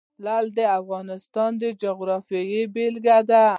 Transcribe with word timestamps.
لعل 0.23 0.47
د 0.57 0.59
افغانستان 0.79 1.51
د 1.61 1.63
جغرافیې 1.81 2.61
بېلګه 2.73 3.17
ده. 3.29 3.45